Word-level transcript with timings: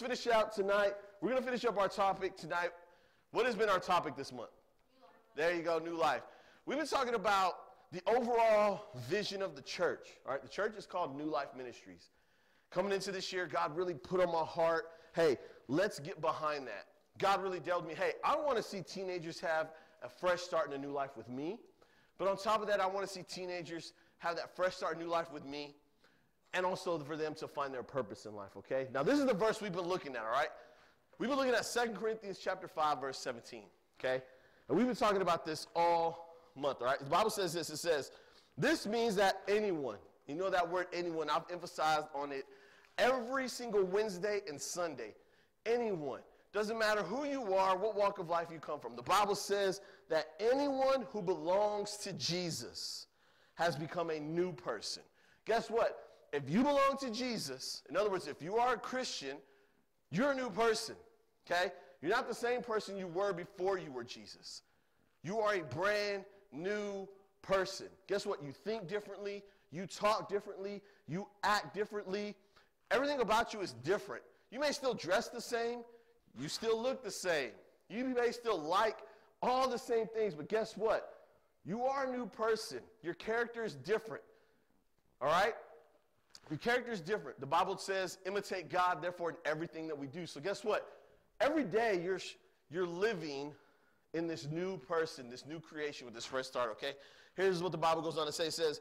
finish 0.00 0.26
out 0.26 0.54
tonight. 0.54 0.94
We're 1.20 1.28
going 1.30 1.42
to 1.42 1.46
finish 1.46 1.64
up 1.66 1.78
our 1.78 1.88
topic 1.88 2.36
tonight. 2.36 2.70
What 3.32 3.44
has 3.44 3.54
been 3.54 3.68
our 3.68 3.78
topic 3.78 4.16
this 4.16 4.32
month? 4.32 4.50
There 5.36 5.54
you 5.54 5.62
go, 5.62 5.78
new 5.78 5.94
life. 5.94 6.22
We've 6.64 6.78
been 6.78 6.86
talking 6.86 7.14
about 7.14 7.54
the 7.92 8.00
overall 8.06 8.86
vision 9.08 9.42
of 9.42 9.54
the 9.54 9.62
church. 9.62 10.08
All 10.24 10.32
right, 10.32 10.42
the 10.42 10.48
church 10.48 10.74
is 10.78 10.86
called 10.86 11.16
New 11.16 11.26
Life 11.26 11.48
Ministries. 11.54 12.10
Coming 12.70 12.92
into 12.92 13.12
this 13.12 13.30
year, 13.30 13.46
God 13.46 13.76
really 13.76 13.92
put 13.92 14.20
on 14.20 14.32
my 14.32 14.44
heart, 14.44 14.84
hey, 15.14 15.36
let's 15.68 15.98
get 15.98 16.20
behind 16.20 16.66
that. 16.66 16.86
God 17.18 17.42
really 17.42 17.60
dealt 17.60 17.86
me, 17.86 17.94
hey, 17.94 18.12
I 18.24 18.36
want 18.36 18.56
to 18.56 18.62
see 18.62 18.80
teenagers 18.80 19.38
have 19.40 19.68
a 20.02 20.08
fresh 20.08 20.40
start 20.40 20.68
in 20.68 20.72
a 20.72 20.78
new 20.78 20.92
life 20.92 21.16
with 21.16 21.28
me. 21.28 21.58
But 22.16 22.28
on 22.28 22.38
top 22.38 22.62
of 22.62 22.68
that, 22.68 22.80
I 22.80 22.86
want 22.86 23.06
to 23.06 23.12
see 23.12 23.22
teenagers 23.22 23.92
have 24.18 24.36
that 24.36 24.56
fresh 24.56 24.76
start, 24.76 24.98
new 24.98 25.08
life 25.08 25.30
with 25.32 25.44
me, 25.44 25.74
and 26.52 26.66
also 26.66 26.98
for 26.98 27.16
them 27.16 27.34
to 27.34 27.48
find 27.48 27.72
their 27.72 27.82
purpose 27.82 28.26
in 28.26 28.34
life, 28.34 28.50
okay? 28.56 28.88
Now, 28.92 29.02
this 29.02 29.18
is 29.18 29.26
the 29.26 29.34
verse 29.34 29.60
we've 29.60 29.72
been 29.72 29.88
looking 29.88 30.16
at, 30.16 30.22
all 30.22 30.30
right? 30.30 30.48
We've 31.18 31.28
been 31.28 31.38
looking 31.38 31.54
at 31.54 31.64
2 31.64 31.92
Corinthians 31.92 32.38
chapter 32.42 32.66
5, 32.66 33.00
verse 33.00 33.18
17, 33.18 33.62
okay? 33.98 34.22
And 34.68 34.76
we've 34.76 34.86
been 34.86 34.96
talking 34.96 35.22
about 35.22 35.44
this 35.44 35.66
all 35.76 36.36
month, 36.56 36.78
all 36.80 36.86
right? 36.86 36.98
The 36.98 37.04
Bible 37.04 37.30
says 37.30 37.52
this. 37.52 37.70
It 37.70 37.76
says, 37.76 38.10
this 38.58 38.86
means 38.86 39.14
that 39.16 39.42
anyone, 39.48 39.98
you 40.26 40.34
know 40.34 40.50
that 40.50 40.68
word 40.68 40.86
anyone, 40.92 41.30
I've 41.30 41.44
emphasized 41.50 42.06
on 42.14 42.32
it 42.32 42.44
every 42.98 43.48
single 43.48 43.84
Wednesday 43.84 44.40
and 44.48 44.60
Sunday. 44.60 45.14
Anyone. 45.66 46.20
Doesn't 46.52 46.78
matter 46.78 47.02
who 47.02 47.24
you 47.24 47.54
are, 47.54 47.76
what 47.76 47.94
walk 47.94 48.18
of 48.18 48.28
life 48.28 48.48
you 48.52 48.58
come 48.58 48.80
from. 48.80 48.96
The 48.96 49.02
Bible 49.02 49.36
says 49.36 49.80
that 50.08 50.30
anyone 50.40 51.06
who 51.12 51.22
belongs 51.22 51.96
to 51.98 52.12
Jesus 52.14 53.06
has 53.54 53.76
become 53.76 54.10
a 54.10 54.18
new 54.18 54.52
person. 54.52 55.04
Guess 55.46 55.70
what? 55.70 56.09
If 56.32 56.48
you 56.48 56.62
belong 56.62 56.96
to 57.00 57.10
Jesus, 57.10 57.82
in 57.88 57.96
other 57.96 58.10
words, 58.10 58.28
if 58.28 58.40
you 58.40 58.56
are 58.56 58.74
a 58.74 58.78
Christian, 58.78 59.36
you're 60.10 60.32
a 60.32 60.34
new 60.34 60.50
person. 60.50 60.94
Okay? 61.46 61.72
You're 62.00 62.10
not 62.10 62.28
the 62.28 62.34
same 62.34 62.62
person 62.62 62.96
you 62.96 63.08
were 63.08 63.32
before 63.32 63.78
you 63.78 63.90
were 63.92 64.04
Jesus. 64.04 64.62
You 65.22 65.40
are 65.40 65.54
a 65.54 65.62
brand 65.62 66.24
new 66.52 67.08
person. 67.42 67.86
Guess 68.06 68.26
what? 68.26 68.42
You 68.42 68.52
think 68.52 68.88
differently, 68.88 69.42
you 69.70 69.86
talk 69.86 70.28
differently, 70.28 70.82
you 71.08 71.26
act 71.42 71.74
differently. 71.74 72.34
Everything 72.90 73.20
about 73.20 73.52
you 73.52 73.60
is 73.60 73.72
different. 73.84 74.22
You 74.50 74.60
may 74.60 74.72
still 74.72 74.94
dress 74.94 75.28
the 75.28 75.40
same, 75.40 75.80
you 76.38 76.48
still 76.48 76.80
look 76.80 77.02
the 77.02 77.10
same. 77.10 77.50
You 77.88 78.04
may 78.04 78.30
still 78.30 78.58
like 78.58 78.98
all 79.42 79.68
the 79.68 79.78
same 79.78 80.06
things, 80.06 80.34
but 80.34 80.48
guess 80.48 80.76
what? 80.76 81.14
You 81.64 81.84
are 81.84 82.06
a 82.06 82.16
new 82.16 82.26
person. 82.26 82.78
Your 83.02 83.14
character 83.14 83.64
is 83.64 83.74
different. 83.74 84.22
All 85.20 85.28
right? 85.28 85.54
Your 86.50 86.58
character 86.58 86.90
is 86.90 87.00
different. 87.00 87.38
The 87.38 87.46
Bible 87.46 87.78
says, 87.78 88.18
imitate 88.26 88.68
God, 88.68 89.00
therefore, 89.00 89.30
in 89.30 89.36
everything 89.44 89.86
that 89.86 89.96
we 89.96 90.08
do. 90.08 90.26
So, 90.26 90.40
guess 90.40 90.64
what? 90.64 90.86
Every 91.40 91.62
day 91.62 92.00
you're, 92.04 92.18
you're 92.70 92.86
living 92.86 93.54
in 94.14 94.26
this 94.26 94.48
new 94.50 94.76
person, 94.76 95.30
this 95.30 95.46
new 95.46 95.60
creation 95.60 96.06
with 96.06 96.14
this 96.14 96.24
fresh 96.24 96.46
start, 96.46 96.70
okay? 96.72 96.92
Here's 97.36 97.62
what 97.62 97.70
the 97.70 97.78
Bible 97.78 98.02
goes 98.02 98.18
on 98.18 98.26
to 98.26 98.32
say 98.32 98.48
it 98.48 98.52
says, 98.52 98.80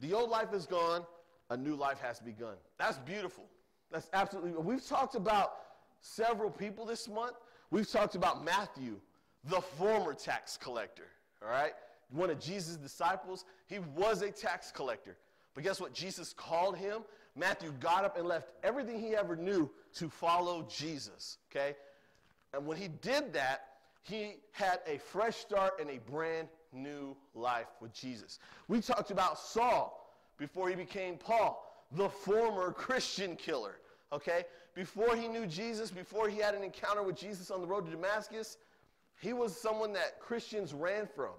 The 0.00 0.14
old 0.14 0.30
life 0.30 0.54
is 0.54 0.64
gone, 0.64 1.04
a 1.50 1.56
new 1.56 1.76
life 1.76 2.00
has 2.00 2.18
begun. 2.18 2.54
That's 2.78 2.98
beautiful. 2.98 3.44
That's 3.92 4.08
absolutely. 4.14 4.52
We've 4.52 4.84
talked 4.84 5.14
about 5.14 5.52
several 6.00 6.50
people 6.50 6.86
this 6.86 7.08
month. 7.08 7.36
We've 7.70 7.88
talked 7.88 8.14
about 8.14 8.42
Matthew, 8.42 8.96
the 9.44 9.60
former 9.60 10.14
tax 10.14 10.56
collector, 10.56 11.08
all 11.42 11.50
right? 11.50 11.72
One 12.10 12.30
of 12.30 12.40
Jesus' 12.40 12.76
disciples. 12.76 13.44
He 13.66 13.80
was 13.94 14.22
a 14.22 14.30
tax 14.30 14.72
collector. 14.72 15.16
But 15.56 15.64
guess 15.64 15.80
what? 15.80 15.92
Jesus 15.92 16.32
called 16.32 16.76
him. 16.76 17.02
Matthew 17.34 17.72
got 17.80 18.04
up 18.04 18.16
and 18.16 18.28
left 18.28 18.50
everything 18.62 19.00
he 19.00 19.16
ever 19.16 19.34
knew 19.34 19.68
to 19.96 20.08
follow 20.08 20.68
Jesus, 20.70 21.38
okay? 21.50 21.74
And 22.54 22.66
when 22.66 22.76
he 22.76 22.88
did 22.88 23.32
that, 23.32 23.64
he 24.02 24.36
had 24.52 24.78
a 24.86 24.98
fresh 24.98 25.36
start 25.36 25.80
and 25.80 25.90
a 25.90 25.98
brand 25.98 26.48
new 26.72 27.16
life 27.34 27.66
with 27.80 27.92
Jesus. 27.92 28.38
We 28.68 28.80
talked 28.80 29.10
about 29.10 29.38
Saul 29.38 30.14
before 30.38 30.68
he 30.68 30.76
became 30.76 31.16
Paul, 31.16 31.84
the 31.92 32.08
former 32.08 32.70
Christian 32.72 33.34
killer. 33.34 33.78
Okay? 34.12 34.44
Before 34.74 35.16
he 35.16 35.26
knew 35.26 35.46
Jesus, 35.46 35.90
before 35.90 36.28
he 36.28 36.38
had 36.38 36.54
an 36.54 36.62
encounter 36.62 37.02
with 37.02 37.16
Jesus 37.16 37.50
on 37.50 37.60
the 37.60 37.66
road 37.66 37.86
to 37.86 37.90
Damascus, 37.90 38.58
he 39.20 39.32
was 39.32 39.58
someone 39.58 39.92
that 39.94 40.20
Christians 40.20 40.72
ran 40.72 41.06
from. 41.06 41.32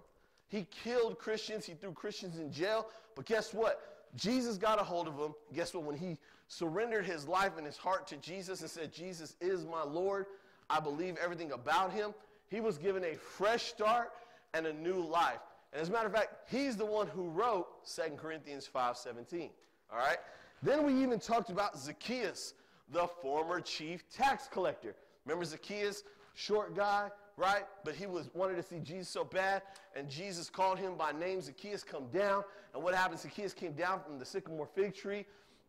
He 0.48 0.68
killed 0.84 1.20
Christians, 1.20 1.66
he 1.66 1.74
threw 1.74 1.92
Christians 1.92 2.40
in 2.40 2.52
jail. 2.52 2.88
But 3.16 3.26
guess 3.26 3.54
what? 3.54 3.97
Jesus 4.16 4.58
got 4.58 4.80
a 4.80 4.84
hold 4.84 5.08
of 5.08 5.18
him. 5.18 5.34
Guess 5.54 5.74
what? 5.74 5.84
When 5.84 5.98
he 5.98 6.18
surrendered 6.48 7.06
his 7.06 7.28
life 7.28 7.54
and 7.58 7.66
his 7.66 7.78
heart 7.78 8.08
to 8.08 8.18
Jesus 8.18 8.62
and 8.62 8.70
said, 8.70 8.94
Jesus 8.94 9.36
is 9.42 9.66
my 9.66 9.84
Lord, 9.84 10.26
I 10.70 10.80
believe 10.80 11.18
everything 11.22 11.52
about 11.52 11.92
him, 11.92 12.14
he 12.50 12.60
was 12.60 12.78
given 12.78 13.04
a 13.04 13.16
fresh 13.16 13.66
start 13.66 14.12
and 14.54 14.66
a 14.66 14.74
new 14.74 15.00
life. 15.00 15.40
And 15.74 15.82
as 15.82 15.90
a 15.90 15.92
matter 15.92 16.08
of 16.08 16.14
fact, 16.14 16.50
he's 16.50 16.78
the 16.78 16.86
one 16.86 17.08
who 17.08 17.30
wrote 17.30 17.86
2 17.86 18.18
Corinthians 18.18 18.68
5:17. 18.74 19.50
All 19.92 20.00
right? 20.00 20.18
Then 20.64 20.86
we 20.86 20.94
even 21.04 21.20
talked 21.20 21.50
about 21.50 21.78
Zacchaeus, 21.78 22.54
the 22.92 23.08
former 23.22 23.60
chief 23.60 24.10
tax 24.10 24.48
collector. 24.48 24.96
Remember 25.26 25.46
Zacchaeus, 25.46 26.04
short 26.34 26.76
guy, 26.76 27.12
right? 27.38 27.64
But 27.86 27.96
he 27.96 28.08
was 28.08 28.30
wanted 28.34 28.56
to 28.56 28.64
see 28.64 28.80
Jesus 28.80 29.08
so 29.08 29.24
bad, 29.24 29.62
and 29.96 30.10
Jesus 30.10 30.50
called 30.50 30.80
him 30.80 30.96
by 30.96 31.12
name. 31.12 31.40
Zacchaeus, 31.42 31.84
come 31.84 32.08
down. 32.08 32.44
And 32.74 32.84
what 32.84 32.94
happened? 32.94 33.20
Zacchaeus 33.20 33.54
came 33.54 33.74
down 33.74 34.02
from 34.02 34.20
the 34.20 34.26
sycamore 34.26 34.68
fig 34.76 34.96
tree, 34.96 35.26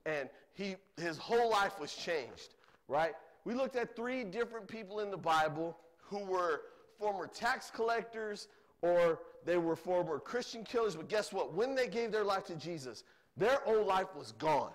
and 0.06 0.28
he 0.54 0.76
his 0.96 1.18
whole 1.18 1.50
life 1.50 1.78
was 1.78 1.94
changed, 1.94 2.54
right? 2.88 3.12
We 3.44 3.54
looked 3.54 3.76
at 3.76 3.94
three 3.94 4.24
different 4.24 4.66
people 4.66 5.00
in 5.00 5.10
the 5.10 5.18
Bible 5.18 5.76
who 6.00 6.24
were 6.24 6.62
former 6.98 7.26
tax 7.26 7.70
collectors, 7.70 8.48
or 8.82 9.20
they 9.44 9.58
were 9.58 9.76
former 9.76 10.18
Christian 10.18 10.64
killers. 10.64 10.96
But 10.96 11.08
guess 11.08 11.32
what? 11.32 11.54
When 11.54 11.74
they 11.74 11.86
gave 11.86 12.10
their 12.10 12.24
life 12.24 12.44
to 12.46 12.56
Jesus, 12.56 13.04
their 13.36 13.58
old 13.66 13.86
life 13.86 14.08
was 14.16 14.32
gone. 14.32 14.72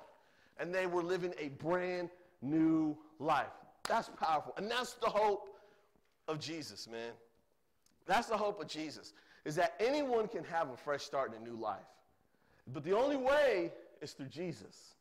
And 0.60 0.74
they 0.74 0.86
were 0.86 1.04
living 1.04 1.34
a 1.40 1.50
brand 1.50 2.10
new 2.42 2.96
life. 3.20 3.48
That's 3.88 4.10
powerful. 4.10 4.54
And 4.58 4.70
that's 4.70 4.94
the 4.94 5.10
hope 5.10 5.53
of 6.28 6.40
Jesus, 6.40 6.88
man. 6.88 7.12
That's 8.06 8.28
the 8.28 8.38
hope 8.38 8.62
of 8.62 8.68
Jesus, 8.68 9.14
is 9.46 9.56
that 9.56 9.76
anyone 9.80 10.28
can 10.28 10.44
have 10.46 10.70
a 10.70 10.78
fresh 10.78 11.04
start 11.04 11.34
in 11.34 11.42
a 11.42 11.50
new 11.50 11.56
life. 11.56 11.80
But 12.74 12.84
the 12.84 12.94
only 12.94 13.18
way 13.18 13.72
is 14.02 14.12
through 14.12 14.28
Jesus. 14.28 14.96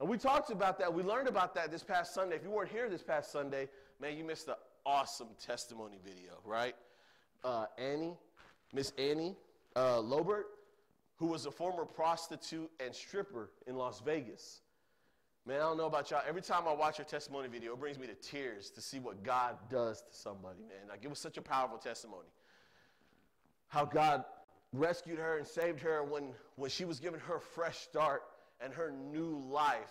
And 0.00 0.08
we 0.08 0.16
talked 0.16 0.50
about 0.50 0.78
that. 0.78 0.92
We 0.92 1.02
learned 1.02 1.28
about 1.28 1.54
that 1.54 1.70
this 1.70 1.82
past 1.82 2.14
Sunday. 2.14 2.36
If 2.36 2.42
you 2.42 2.50
weren't 2.50 2.70
here 2.70 2.88
this 2.88 3.02
past 3.02 3.30
Sunday, 3.30 3.68
man, 4.00 4.16
you 4.16 4.24
missed 4.24 4.46
the 4.46 4.56
awesome 4.86 5.28
testimony 5.44 5.98
video, 6.04 6.38
right? 6.44 6.74
Uh, 7.44 7.66
Annie 7.78 8.16
Miss 8.72 8.92
Annie 8.98 9.36
uh, 9.76 10.00
Lobert, 10.00 10.46
who 11.16 11.26
was 11.26 11.46
a 11.46 11.50
former 11.50 11.84
prostitute 11.84 12.70
and 12.84 12.94
stripper 12.94 13.50
in 13.66 13.76
Las 13.76 14.00
Vegas. 14.00 14.60
Man, 15.46 15.56
I 15.56 15.60
don't 15.60 15.78
know 15.78 15.86
about 15.86 16.10
y'all. 16.10 16.22
Every 16.28 16.42
time 16.42 16.68
I 16.68 16.72
watch 16.72 16.98
her 16.98 17.04
testimony 17.04 17.48
video, 17.48 17.72
it 17.72 17.80
brings 17.80 17.98
me 17.98 18.06
to 18.06 18.14
tears 18.14 18.70
to 18.70 18.80
see 18.80 18.98
what 18.98 19.22
God 19.22 19.56
does 19.70 20.02
to 20.02 20.14
somebody, 20.14 20.60
man. 20.60 20.88
Like, 20.88 21.00
it 21.02 21.08
was 21.08 21.18
such 21.18 21.38
a 21.38 21.42
powerful 21.42 21.78
testimony. 21.78 22.28
How 23.68 23.84
God 23.84 24.24
rescued 24.72 25.18
her 25.18 25.38
and 25.38 25.46
saved 25.46 25.80
her 25.80 26.04
when, 26.04 26.32
when 26.56 26.70
she 26.70 26.84
was 26.84 27.00
given 27.00 27.18
her 27.20 27.40
fresh 27.40 27.78
start 27.78 28.22
and 28.60 28.72
her 28.72 28.90
new 28.90 29.42
life. 29.50 29.90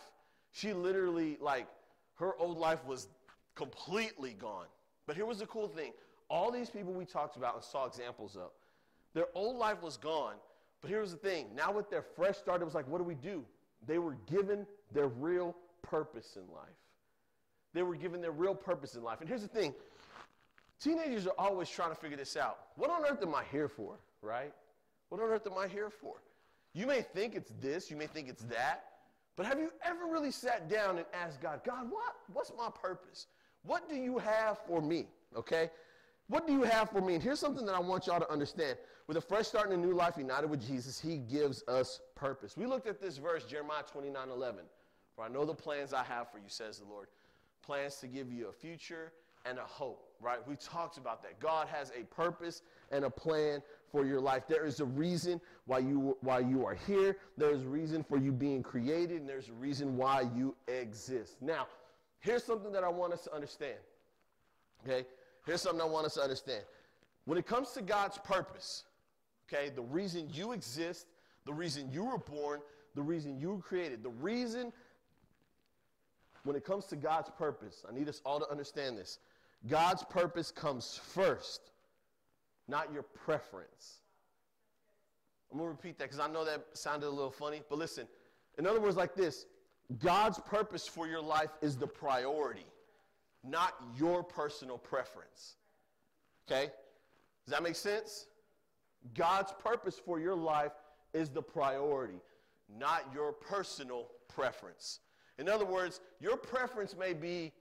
She 0.51 0.73
literally, 0.73 1.37
like, 1.41 1.67
her 2.15 2.35
old 2.37 2.57
life 2.57 2.85
was 2.85 3.07
completely 3.55 4.33
gone. 4.33 4.67
But 5.07 5.15
here 5.15 5.25
was 5.25 5.39
the 5.39 5.47
cool 5.47 5.67
thing 5.67 5.93
all 6.29 6.51
these 6.51 6.69
people 6.69 6.93
we 6.93 7.05
talked 7.05 7.37
about 7.37 7.55
and 7.55 7.63
saw 7.63 7.85
examples 7.85 8.35
of, 8.35 8.51
their 9.15 9.25
old 9.33 9.57
life 9.57 9.81
was 9.81 9.97
gone. 9.97 10.35
But 10.81 10.91
here's 10.91 11.09
the 11.09 11.17
thing 11.17 11.47
now, 11.55 11.71
with 11.71 11.89
their 11.89 12.03
fresh 12.03 12.37
start, 12.37 12.61
it 12.61 12.65
was 12.65 12.75
like, 12.75 12.87
what 12.87 12.99
do 12.99 13.03
we 13.03 13.15
do? 13.15 13.43
They 13.85 13.97
were 13.97 14.15
given 14.29 14.65
their 14.93 15.07
real 15.07 15.55
purpose 15.81 16.35
in 16.35 16.53
life. 16.53 16.69
They 17.73 17.83
were 17.83 17.95
given 17.95 18.21
their 18.21 18.31
real 18.31 18.55
purpose 18.55 18.95
in 18.95 19.03
life. 19.03 19.19
And 19.21 19.29
here's 19.29 19.41
the 19.41 19.47
thing 19.47 19.73
teenagers 20.81 21.27
are 21.27 21.35
always 21.37 21.69
trying 21.69 21.89
to 21.89 21.95
figure 21.95 22.17
this 22.17 22.35
out. 22.37 22.59
What 22.75 22.89
on 22.89 23.03
earth 23.05 23.21
am 23.21 23.35
I 23.35 23.43
here 23.51 23.67
for, 23.67 23.99
right? 24.21 24.53
What 25.09 25.21
on 25.21 25.29
earth 25.29 25.47
am 25.47 25.57
I 25.57 25.67
here 25.67 25.89
for? 25.89 26.15
You 26.73 26.87
may 26.87 27.01
think 27.01 27.35
it's 27.35 27.51
this, 27.61 27.89
you 27.89 27.97
may 27.97 28.07
think 28.07 28.29
it's 28.29 28.43
that, 28.43 28.85
but 29.35 29.45
have 29.45 29.59
you 29.59 29.71
ever 29.83 30.05
really 30.05 30.31
sat 30.31 30.69
down 30.69 30.97
and 30.97 31.05
asked 31.13 31.41
God, 31.41 31.61
God, 31.65 31.89
what, 31.89 32.15
what's 32.33 32.51
my 32.57 32.69
purpose? 32.69 33.27
What 33.63 33.89
do 33.89 33.95
you 33.95 34.17
have 34.17 34.59
for 34.67 34.81
me? 34.81 35.07
Okay? 35.35 35.69
What 36.29 36.45
do 36.45 36.53
you 36.53 36.61
have 36.61 36.91
for 36.91 37.01
me? 37.01 37.15
And 37.15 37.23
here's 37.23 37.39
something 37.39 37.65
that 37.65 37.73
I 37.73 37.79
want 37.79 38.05
y'all 38.05 38.19
to 38.19 38.31
understand. 38.31 38.77
With 39.07 39.17
a 39.17 39.21
fresh 39.21 39.47
start 39.47 39.71
and 39.71 39.83
a 39.83 39.87
new 39.87 39.95
life 39.95 40.13
united 40.15 40.47
with 40.47 40.65
Jesus, 40.65 40.99
he 40.99 41.17
gives 41.17 41.63
us 41.67 42.01
purpose. 42.15 42.55
We 42.55 42.67
looked 42.67 42.85
at 42.85 43.01
this 43.01 43.17
verse, 43.17 43.45
Jeremiah 43.45 43.81
29 43.91 44.29
11. 44.29 44.59
For 45.15 45.25
I 45.25 45.27
know 45.27 45.43
the 45.43 45.55
plans 45.55 45.91
I 45.91 46.03
have 46.03 46.31
for 46.31 46.37
you, 46.37 46.45
says 46.47 46.77
the 46.77 46.85
Lord. 46.85 47.07
Plans 47.63 47.95
to 47.97 48.07
give 48.07 48.31
you 48.31 48.47
a 48.47 48.51
future 48.51 49.11
and 49.43 49.57
a 49.57 49.63
hope, 49.63 50.07
right? 50.21 50.37
We 50.47 50.55
talked 50.55 50.97
about 50.97 51.23
that. 51.23 51.39
God 51.39 51.67
has 51.67 51.91
a 51.99 52.03
purpose 52.13 52.61
and 52.91 53.03
a 53.05 53.09
plan 53.09 53.63
for 53.91 54.05
your 54.05 54.21
life. 54.21 54.43
There 54.47 54.65
is 54.65 54.81
a 54.81 54.85
reason 54.85 55.41
why 55.65 55.79
you 55.79 56.15
why 56.21 56.39
you 56.39 56.63
are 56.63 56.75
here. 56.75 57.17
There 57.37 57.49
is 57.49 57.63
a 57.63 57.67
reason 57.67 58.03
for 58.03 58.19
you 58.19 58.31
being 58.31 58.61
created, 58.61 59.21
and 59.21 59.27
there's 59.27 59.49
a 59.49 59.53
reason 59.53 59.97
why 59.97 60.29
you 60.35 60.55
exist. 60.67 61.41
Now, 61.41 61.65
here's 62.19 62.43
something 62.43 62.71
that 62.71 62.83
I 62.83 62.89
want 62.89 63.13
us 63.13 63.23
to 63.23 63.33
understand. 63.33 63.77
Okay? 64.85 65.07
Here's 65.49 65.63
something 65.63 65.81
I 65.81 65.85
want 65.85 66.05
us 66.05 66.13
to 66.13 66.21
understand. 66.21 66.63
When 67.25 67.35
it 67.39 67.47
comes 67.47 67.71
to 67.71 67.81
God's 67.81 68.19
purpose, 68.19 68.83
okay, 69.51 69.71
the 69.73 69.81
reason 69.81 70.29
you 70.31 70.51
exist, 70.51 71.07
the 71.47 71.53
reason 71.53 71.89
you 71.91 72.03
were 72.03 72.19
born, 72.19 72.59
the 72.93 73.01
reason 73.01 73.39
you 73.39 73.55
were 73.55 73.57
created, 73.57 74.03
the 74.03 74.11
reason 74.11 74.71
when 76.43 76.55
it 76.55 76.63
comes 76.63 76.85
to 76.85 76.95
God's 76.95 77.31
purpose, 77.35 77.83
I 77.89 77.97
need 77.97 78.07
us 78.07 78.21
all 78.23 78.39
to 78.39 78.47
understand 78.51 78.95
this. 78.95 79.17
God's 79.67 80.03
purpose 80.03 80.51
comes 80.51 81.01
first, 81.03 81.71
not 82.67 82.93
your 82.93 83.01
preference. 83.01 84.01
I'm 85.51 85.57
going 85.57 85.67
to 85.67 85.75
repeat 85.75 85.97
that 85.97 86.11
because 86.11 86.19
I 86.19 86.31
know 86.31 86.45
that 86.45 86.63
sounded 86.73 87.07
a 87.07 87.09
little 87.09 87.31
funny, 87.31 87.63
but 87.71 87.79
listen. 87.79 88.07
In 88.59 88.67
other 88.67 88.79
words, 88.79 88.97
like 88.97 89.15
this 89.15 89.47
God's 89.97 90.37
purpose 90.37 90.87
for 90.87 91.07
your 91.07 91.23
life 91.23 91.49
is 91.63 91.75
the 91.75 91.87
priority, 91.87 92.67
not 93.43 93.73
your 93.97 94.23
personal 94.23 94.77
preference. 94.77 95.55
Okay? 96.47 96.71
Does 97.45 97.53
that 97.53 97.63
make 97.63 97.75
sense? 97.75 98.27
God's 99.15 99.53
purpose 99.63 99.99
for 100.03 100.19
your 100.19 100.35
life 100.35 100.73
is 101.13 101.29
the 101.29 101.41
priority, 101.41 102.21
not 102.77 103.05
your 103.13 103.31
personal 103.31 104.07
preference. 104.27 104.99
In 105.37 105.47
other 105.47 105.65
words, 105.65 106.01
your 106.19 106.37
preference 106.37 106.95
may 106.97 107.13
be, 107.13 107.51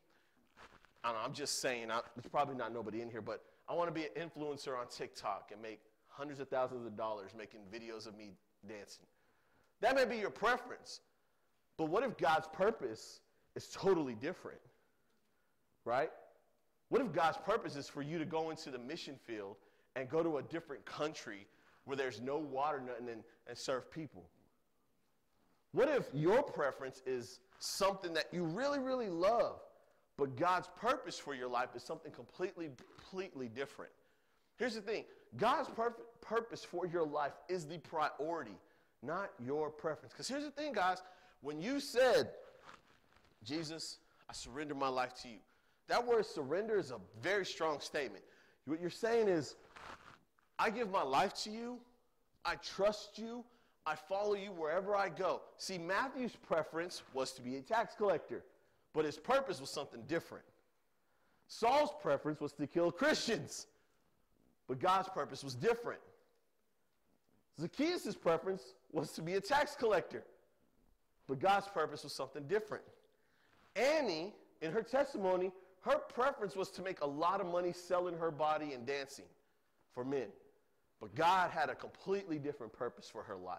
I 1.04 1.08
don't 1.08 1.18
know, 1.18 1.24
I'm 1.24 1.32
just 1.32 1.60
saying, 1.60 1.90
I, 1.90 2.00
there's 2.16 2.30
probably 2.30 2.56
not 2.56 2.72
nobody 2.74 3.00
in 3.00 3.08
here, 3.08 3.22
but 3.22 3.44
I 3.68 3.74
want 3.74 3.88
to 3.88 3.94
be 3.94 4.06
an 4.06 4.28
influencer 4.28 4.78
on 4.78 4.88
TikTok 4.88 5.50
and 5.52 5.62
make 5.62 5.80
hundreds 6.08 6.40
of 6.40 6.48
thousands 6.48 6.84
of 6.86 6.96
dollars 6.96 7.30
making 7.38 7.60
videos 7.72 8.06
of 8.06 8.16
me 8.16 8.32
dancing. 8.68 9.06
That 9.80 9.94
may 9.94 10.04
be 10.04 10.16
your 10.16 10.30
preference. 10.30 11.00
But 11.76 11.88
what 11.88 12.02
if 12.02 12.16
God's 12.18 12.48
purpose 12.48 13.20
is 13.54 13.68
totally 13.68 14.14
different? 14.14 14.58
Right? 15.88 16.10
What 16.90 17.00
if 17.00 17.12
God's 17.14 17.38
purpose 17.38 17.74
is 17.74 17.88
for 17.88 18.02
you 18.02 18.18
to 18.18 18.26
go 18.26 18.50
into 18.50 18.70
the 18.70 18.78
mission 18.78 19.14
field 19.26 19.56
and 19.96 20.06
go 20.06 20.22
to 20.22 20.36
a 20.36 20.42
different 20.42 20.84
country 20.84 21.46
where 21.86 21.96
there's 21.96 22.20
no 22.20 22.36
water, 22.36 22.78
nothing, 22.78 23.08
and, 23.08 23.22
and 23.46 23.56
serve 23.56 23.90
people? 23.90 24.28
What 25.72 25.88
if 25.88 26.06
your 26.12 26.42
preference 26.42 27.02
is 27.06 27.40
something 27.58 28.12
that 28.12 28.26
you 28.32 28.44
really, 28.44 28.78
really 28.78 29.08
love, 29.08 29.60
but 30.18 30.36
God's 30.36 30.68
purpose 30.76 31.18
for 31.18 31.34
your 31.34 31.48
life 31.48 31.70
is 31.74 31.82
something 31.82 32.12
completely, 32.12 32.68
completely 32.98 33.48
different? 33.48 33.92
Here's 34.58 34.74
the 34.74 34.82
thing 34.82 35.04
God's 35.38 35.70
purpose 36.20 36.64
for 36.64 36.86
your 36.86 37.06
life 37.06 37.32
is 37.48 37.66
the 37.66 37.78
priority, 37.78 38.58
not 39.02 39.30
your 39.42 39.70
preference. 39.70 40.12
Because 40.12 40.28
here's 40.28 40.44
the 40.44 40.50
thing, 40.50 40.74
guys 40.74 40.98
when 41.40 41.62
you 41.62 41.80
said, 41.80 42.30
Jesus, 43.42 43.98
I 44.28 44.34
surrender 44.34 44.74
my 44.74 44.88
life 44.88 45.14
to 45.22 45.28
you, 45.28 45.38
that 45.88 46.06
word 46.06 46.26
surrender 46.26 46.78
is 46.78 46.90
a 46.90 46.98
very 47.22 47.44
strong 47.44 47.80
statement. 47.80 48.22
What 48.66 48.80
you're 48.80 48.90
saying 48.90 49.28
is, 49.28 49.56
I 50.58 50.70
give 50.70 50.90
my 50.90 51.02
life 51.02 51.34
to 51.44 51.50
you, 51.50 51.78
I 52.44 52.56
trust 52.56 53.18
you, 53.18 53.44
I 53.86 53.94
follow 53.94 54.34
you 54.34 54.52
wherever 54.52 54.94
I 54.94 55.08
go. 55.08 55.40
See, 55.56 55.78
Matthew's 55.78 56.36
preference 56.36 57.02
was 57.14 57.32
to 57.32 57.42
be 57.42 57.56
a 57.56 57.62
tax 57.62 57.94
collector, 57.94 58.44
but 58.92 59.06
his 59.06 59.16
purpose 59.16 59.60
was 59.60 59.70
something 59.70 60.02
different. 60.06 60.44
Saul's 61.46 61.90
preference 62.02 62.40
was 62.40 62.52
to 62.52 62.66
kill 62.66 62.92
Christians, 62.92 63.66
but 64.66 64.78
God's 64.78 65.08
purpose 65.08 65.42
was 65.42 65.54
different. 65.54 66.00
Zacchaeus' 67.58 68.14
preference 68.14 68.74
was 68.92 69.12
to 69.12 69.22
be 69.22 69.34
a 69.34 69.40
tax 69.40 69.74
collector, 69.74 70.22
but 71.26 71.40
God's 71.40 71.66
purpose 71.68 72.04
was 72.04 72.12
something 72.12 72.42
different. 72.46 72.84
Annie, 73.74 74.34
in 74.60 74.70
her 74.72 74.82
testimony, 74.82 75.50
her 75.82 75.98
preference 75.98 76.56
was 76.56 76.70
to 76.72 76.82
make 76.82 77.00
a 77.00 77.06
lot 77.06 77.40
of 77.40 77.46
money 77.46 77.72
selling 77.72 78.16
her 78.16 78.30
body 78.30 78.72
and 78.72 78.86
dancing 78.86 79.24
for 79.94 80.04
men. 80.04 80.26
But 81.00 81.14
God 81.14 81.50
had 81.50 81.70
a 81.70 81.74
completely 81.74 82.38
different 82.38 82.72
purpose 82.72 83.08
for 83.08 83.22
her 83.22 83.36
life. 83.36 83.58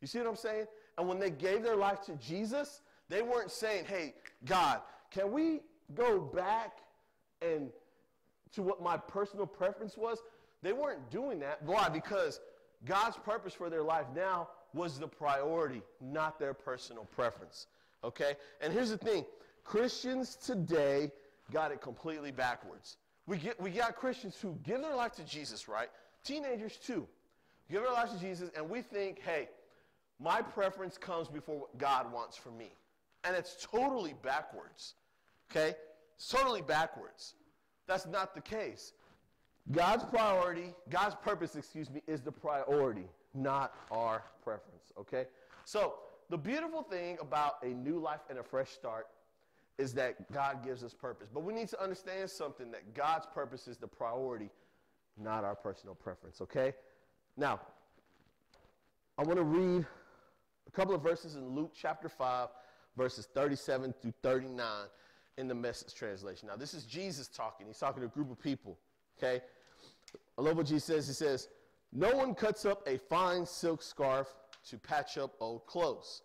You 0.00 0.08
see 0.08 0.18
what 0.18 0.26
I'm 0.26 0.36
saying? 0.36 0.66
And 0.98 1.08
when 1.08 1.18
they 1.18 1.30
gave 1.30 1.62
their 1.62 1.76
life 1.76 2.02
to 2.06 2.12
Jesus, 2.16 2.82
they 3.08 3.22
weren't 3.22 3.50
saying, 3.50 3.84
hey, 3.84 4.14
God, 4.44 4.80
can 5.10 5.30
we 5.30 5.60
go 5.94 6.20
back 6.20 6.78
and 7.40 7.70
to 8.54 8.62
what 8.62 8.82
my 8.82 8.96
personal 8.96 9.46
preference 9.46 9.96
was? 9.96 10.18
They 10.62 10.72
weren't 10.72 11.10
doing 11.10 11.38
that. 11.40 11.62
Why? 11.62 11.88
Because 11.88 12.40
God's 12.84 13.16
purpose 13.16 13.54
for 13.54 13.70
their 13.70 13.82
life 13.82 14.06
now 14.14 14.48
was 14.74 14.98
the 14.98 15.08
priority, 15.08 15.82
not 16.00 16.38
their 16.38 16.54
personal 16.54 17.04
preference. 17.04 17.66
Okay? 18.02 18.34
And 18.60 18.72
here's 18.72 18.90
the 18.90 18.98
thing 18.98 19.24
Christians 19.64 20.36
today 20.36 21.12
got 21.52 21.72
it 21.72 21.80
completely 21.80 22.30
backwards. 22.30 22.96
We, 23.26 23.36
get, 23.36 23.60
we 23.60 23.70
got 23.70 23.94
Christians 23.96 24.36
who 24.40 24.58
give 24.64 24.80
their 24.80 24.96
life 24.96 25.12
to 25.16 25.24
Jesus, 25.24 25.68
right? 25.68 25.88
Teenagers 26.24 26.76
too. 26.76 27.06
Give 27.70 27.82
their 27.82 27.92
life 27.92 28.10
to 28.10 28.18
Jesus, 28.18 28.50
and 28.56 28.68
we 28.68 28.82
think, 28.82 29.20
hey, 29.20 29.48
my 30.18 30.42
preference 30.42 30.98
comes 30.98 31.28
before 31.28 31.58
what 31.58 31.78
God 31.78 32.12
wants 32.12 32.36
for 32.36 32.50
me. 32.50 32.72
And 33.24 33.36
it's 33.36 33.56
totally 33.70 34.14
backwards. 34.22 34.94
Okay? 35.50 35.74
It's 36.16 36.28
totally 36.28 36.62
backwards. 36.62 37.34
That's 37.86 38.06
not 38.06 38.34
the 38.34 38.40
case. 38.40 38.92
God's 39.70 40.04
priority, 40.04 40.74
God's 40.90 41.14
purpose, 41.14 41.54
excuse 41.54 41.90
me, 41.90 42.02
is 42.06 42.20
the 42.20 42.32
priority, 42.32 43.08
not 43.34 43.74
our 43.90 44.24
preference. 44.42 44.92
Okay? 44.98 45.26
So, 45.64 45.94
the 46.30 46.38
beautiful 46.38 46.82
thing 46.82 47.18
about 47.20 47.62
a 47.62 47.68
new 47.68 47.98
life 47.98 48.20
and 48.30 48.38
a 48.38 48.42
fresh 48.42 48.70
start 48.70 49.06
is 49.78 49.94
that 49.94 50.30
God 50.32 50.64
gives 50.64 50.82
us 50.82 50.94
purpose. 50.94 51.28
But 51.32 51.42
we 51.42 51.54
need 51.54 51.68
to 51.68 51.82
understand 51.82 52.30
something 52.30 52.70
that 52.72 52.94
God's 52.94 53.26
purpose 53.32 53.66
is 53.66 53.78
the 53.78 53.86
priority, 53.86 54.50
not 55.18 55.44
our 55.44 55.54
personal 55.54 55.94
preference. 55.94 56.40
Okay? 56.40 56.74
Now, 57.36 57.60
I 59.18 59.22
want 59.22 59.38
to 59.38 59.44
read 59.44 59.86
a 60.66 60.70
couple 60.70 60.94
of 60.94 61.02
verses 61.02 61.36
in 61.36 61.48
Luke 61.48 61.72
chapter 61.78 62.08
5, 62.08 62.48
verses 62.96 63.28
37 63.34 63.94
through 64.00 64.14
39 64.22 64.66
in 65.38 65.48
the 65.48 65.54
message 65.54 65.94
translation. 65.94 66.48
Now, 66.48 66.56
this 66.56 66.74
is 66.74 66.84
Jesus 66.84 67.28
talking. 67.28 67.66
He's 67.66 67.78
talking 67.78 68.00
to 68.00 68.06
a 68.06 68.10
group 68.10 68.30
of 68.30 68.40
people, 68.40 68.78
okay? 69.18 69.42
I 70.38 70.42
love 70.42 70.56
what 70.56 70.66
Jesus 70.66 70.84
says. 70.84 71.06
He 71.06 71.14
says, 71.14 71.48
No 71.92 72.14
one 72.14 72.34
cuts 72.34 72.64
up 72.64 72.86
a 72.86 72.98
fine 72.98 73.46
silk 73.46 73.82
scarf 73.82 74.28
to 74.68 74.78
patch 74.78 75.18
up 75.18 75.34
old 75.40 75.66
clothes. 75.66 76.22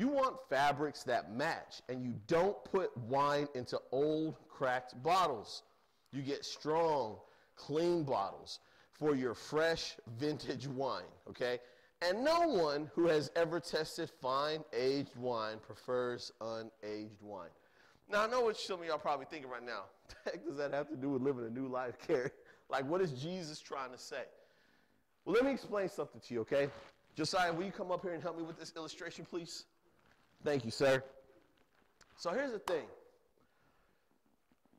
You 0.00 0.08
want 0.08 0.36
fabrics 0.48 1.02
that 1.02 1.30
match, 1.30 1.82
and 1.90 2.02
you 2.02 2.14
don't 2.26 2.56
put 2.64 2.96
wine 2.96 3.48
into 3.54 3.78
old, 3.92 4.36
cracked 4.48 4.94
bottles. 5.02 5.62
You 6.10 6.22
get 6.22 6.42
strong, 6.42 7.18
clean 7.54 8.04
bottles 8.04 8.60
for 8.92 9.14
your 9.14 9.34
fresh 9.34 9.96
vintage 10.18 10.66
wine, 10.66 11.02
okay? 11.28 11.58
And 12.00 12.24
no 12.24 12.48
one 12.48 12.90
who 12.94 13.08
has 13.08 13.30
ever 13.36 13.60
tested 13.60 14.10
fine 14.22 14.64
aged 14.72 15.14
wine 15.16 15.58
prefers 15.58 16.32
unaged 16.40 17.20
wine. 17.20 17.50
Now, 18.10 18.24
I 18.24 18.26
know 18.26 18.40
what 18.40 18.56
some 18.56 18.80
of 18.80 18.86
y'all 18.86 18.96
probably 18.96 19.26
thinking 19.26 19.50
right 19.50 19.62
now. 19.62 19.82
What 20.24 20.48
does 20.48 20.56
that 20.56 20.72
have 20.72 20.88
to 20.88 20.96
do 20.96 21.10
with 21.10 21.20
living 21.20 21.44
a 21.44 21.50
new 21.50 21.68
life, 21.68 21.98
Carrie? 22.06 22.30
Like, 22.70 22.88
what 22.88 23.02
is 23.02 23.12
Jesus 23.12 23.60
trying 23.60 23.92
to 23.92 23.98
say? 23.98 24.22
Well, 25.26 25.34
let 25.34 25.44
me 25.44 25.50
explain 25.50 25.90
something 25.90 26.22
to 26.22 26.32
you, 26.32 26.40
okay? 26.40 26.70
Josiah, 27.16 27.52
will 27.52 27.64
you 27.64 27.72
come 27.72 27.90
up 27.90 28.00
here 28.00 28.14
and 28.14 28.22
help 28.22 28.38
me 28.38 28.42
with 28.42 28.58
this 28.58 28.72
illustration, 28.74 29.26
please? 29.28 29.66
Thank 30.44 30.64
you, 30.64 30.70
sir. 30.70 31.02
So 32.16 32.30
here's 32.30 32.52
the 32.52 32.58
thing. 32.58 32.84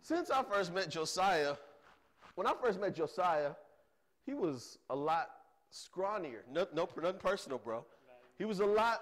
Since 0.01 0.31
I 0.31 0.43
first 0.43 0.73
met 0.73 0.89
Josiah, 0.89 1.55
when 2.35 2.47
I 2.47 2.53
first 2.61 2.79
met 2.79 2.95
Josiah, 2.95 3.51
he 4.25 4.33
was 4.33 4.79
a 4.89 4.95
lot 4.95 5.29
scrawnier. 5.71 6.41
No, 6.51 6.67
no, 6.73 6.89
nothing 7.01 7.19
personal, 7.19 7.59
bro. 7.59 7.85
He 8.37 8.45
was 8.45 8.59
a 8.59 8.65
lot 8.65 9.01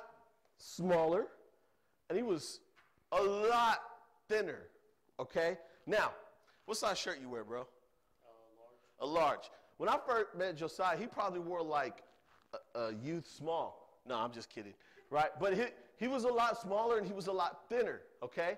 smaller, 0.58 1.28
and 2.10 2.18
he 2.18 2.24
was 2.24 2.60
a 3.12 3.22
lot 3.22 3.80
thinner. 4.28 4.68
Okay. 5.20 5.58
Now, 5.88 6.12
what 6.66 6.78
size 6.78 6.98
shirt 6.98 7.20
you 7.22 7.30
wear, 7.30 7.44
bro? 7.44 7.62
Uh, 7.62 7.66
large. 9.00 9.00
A 9.00 9.06
large. 9.06 9.52
When 9.78 9.90
I 9.90 9.98
first 10.06 10.28
met 10.38 10.58
Josiah, 10.58 10.98
he 10.98 11.08
probably 11.08 11.40
wore 11.40 11.64
like 11.64 12.04
a, 12.76 12.80
a 12.80 12.94
youth 12.94 13.26
small. 13.26 13.98
No, 14.06 14.16
I'm 14.16 14.32
just 14.32 14.50
kidding. 14.50 14.74
Right? 15.10 15.30
But 15.40 15.54
he, 15.56 15.64
he 16.00 16.08
was 16.08 16.24
a 16.24 16.30
lot 16.30 16.60
smaller 16.60 16.98
and 16.98 17.06
he 17.06 17.14
was 17.14 17.28
a 17.28 17.32
lot 17.32 17.68
thinner. 17.70 18.02
Okay. 18.24 18.58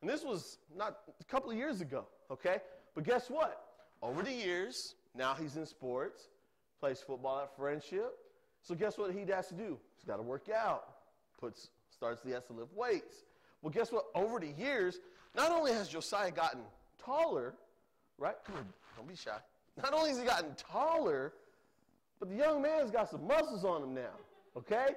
And 0.00 0.10
this 0.10 0.22
was 0.24 0.58
not 0.76 0.98
a 1.20 1.24
couple 1.24 1.50
of 1.50 1.56
years 1.56 1.80
ago. 1.80 2.04
Okay. 2.30 2.58
But 2.94 3.04
guess 3.04 3.30
what? 3.30 3.64
Over 4.02 4.22
the 4.22 4.32
years, 4.32 4.94
now 5.14 5.34
he's 5.34 5.56
in 5.56 5.64
sports 5.64 6.28
plays 6.82 6.98
football 6.98 7.38
at 7.38 7.56
Friendship. 7.56 8.18
So 8.60 8.74
guess 8.74 8.98
what 8.98 9.12
he 9.12 9.20
has 9.30 9.46
to 9.48 9.54
do? 9.54 9.78
He's 9.96 10.04
got 10.04 10.16
to 10.16 10.22
work 10.22 10.48
out. 10.52 10.94
Puts 11.38 11.70
starts 11.94 12.22
he 12.24 12.32
has 12.32 12.44
to 12.46 12.52
lift 12.52 12.74
weights. 12.74 13.24
Well, 13.62 13.70
guess 13.70 13.92
what? 13.92 14.06
Over 14.16 14.40
the 14.40 14.48
years, 14.48 14.98
not 15.36 15.52
only 15.52 15.72
has 15.72 15.88
Josiah 15.88 16.32
gotten 16.32 16.62
taller, 16.98 17.54
right? 18.18 18.34
Come 18.44 18.56
on, 18.56 18.66
don't 18.96 19.06
be 19.06 19.14
shy. 19.14 19.36
Not 19.80 19.94
only 19.94 20.10
has 20.10 20.18
he 20.18 20.24
gotten 20.24 20.54
taller, 20.56 21.34
but 22.18 22.28
the 22.30 22.36
young 22.36 22.60
man's 22.60 22.90
got 22.90 23.08
some 23.08 23.24
muscles 23.28 23.64
on 23.64 23.84
him 23.84 23.94
now. 23.94 24.16
Okay? 24.56 24.88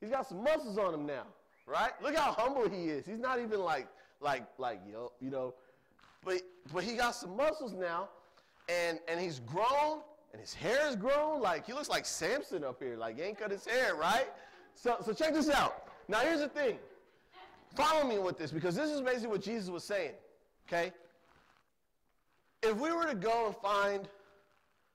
He's 0.00 0.10
got 0.10 0.26
some 0.28 0.42
muscles 0.42 0.78
on 0.78 0.94
him 0.94 1.06
now, 1.06 1.24
right? 1.66 1.92
Look 2.02 2.16
how 2.16 2.32
humble 2.32 2.68
he 2.68 2.88
is. 2.88 3.06
He's 3.06 3.18
not 3.18 3.40
even 3.40 3.60
like 3.60 3.88
like, 4.20 4.44
like, 4.58 4.80
yo, 4.90 5.12
you 5.20 5.30
know. 5.30 5.54
But, 6.24 6.42
but 6.72 6.82
he 6.82 6.94
got 6.94 7.14
some 7.14 7.36
muscles 7.36 7.72
now, 7.72 8.08
and, 8.68 8.98
and 9.08 9.20
he's 9.20 9.40
grown, 9.40 10.00
and 10.32 10.40
his 10.40 10.54
hair 10.54 10.88
is 10.88 10.96
grown. 10.96 11.40
Like, 11.40 11.66
he 11.66 11.72
looks 11.72 11.88
like 11.88 12.06
Samson 12.06 12.64
up 12.64 12.80
here. 12.82 12.96
Like, 12.96 13.16
he 13.16 13.22
ain't 13.22 13.38
cut 13.38 13.50
his 13.50 13.64
hair, 13.64 13.94
right? 13.94 14.26
So, 14.74 14.96
so 15.04 15.12
check 15.12 15.32
this 15.32 15.50
out. 15.50 15.88
Now, 16.08 16.20
here's 16.20 16.40
the 16.40 16.48
thing. 16.48 16.78
Follow 17.74 18.06
me 18.06 18.18
with 18.18 18.38
this, 18.38 18.50
because 18.52 18.74
this 18.74 18.90
is 18.90 19.00
basically 19.02 19.28
what 19.28 19.42
Jesus 19.42 19.68
was 19.68 19.84
saying, 19.84 20.12
okay? 20.66 20.92
If 22.62 22.76
we 22.78 22.90
were 22.90 23.06
to 23.06 23.14
go 23.14 23.46
and 23.46 23.56
find 23.56 24.08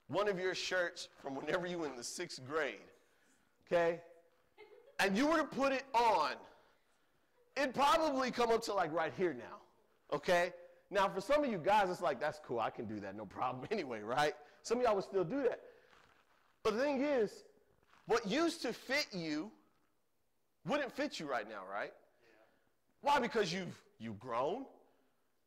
one 0.07 0.27
of 0.27 0.39
your 0.39 0.55
shirts 0.55 1.07
from 1.21 1.35
whenever 1.35 1.67
you 1.67 1.77
were 1.77 1.85
in 1.85 1.95
the 1.95 2.03
sixth 2.03 2.41
grade, 2.45 2.75
okay, 3.67 3.99
and 5.01 5.17
you 5.17 5.27
were 5.27 5.37
to 5.37 5.43
put 5.43 5.73
it 5.73 5.83
on, 5.93 6.31
it'd 7.57 7.73
probably 7.73 8.31
come 8.31 8.51
up 8.51 8.63
to 8.63 8.73
like 8.73 8.93
right 8.93 9.11
here 9.17 9.33
now, 9.33 10.15
okay? 10.15 10.53
Now, 10.89 11.09
for 11.09 11.21
some 11.21 11.43
of 11.43 11.49
you 11.49 11.57
guys, 11.57 11.89
it's 11.89 12.01
like, 12.01 12.19
that's 12.19 12.39
cool, 12.45 12.59
I 12.59 12.69
can 12.69 12.85
do 12.85 12.99
that, 12.99 13.15
no 13.15 13.25
problem 13.25 13.67
anyway, 13.71 14.01
right? 14.01 14.33
Some 14.61 14.77
of 14.77 14.83
y'all 14.83 14.95
would 14.95 15.03
still 15.03 15.23
do 15.23 15.41
that. 15.43 15.59
But 16.63 16.77
the 16.77 16.83
thing 16.83 17.01
is, 17.01 17.31
what 18.05 18.27
used 18.27 18.61
to 18.61 18.73
fit 18.73 19.07
you 19.11 19.51
wouldn't 20.67 20.91
fit 20.91 21.19
you 21.19 21.29
right 21.29 21.47
now, 21.47 21.61
right? 21.71 21.91
Yeah. 22.21 23.09
Why? 23.09 23.19
Because 23.19 23.51
you've, 23.51 23.75
you've 23.99 24.19
grown, 24.19 24.65